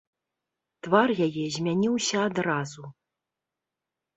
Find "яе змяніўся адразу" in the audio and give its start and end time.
1.27-2.81